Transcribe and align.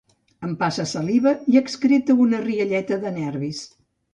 Empassa 0.47 0.85
saliva 0.91 1.35
i 1.53 1.59
excreta 1.61 2.17
una 2.25 2.41
rialleta 2.49 3.01
de 3.05 3.13
nervis. 3.23 3.63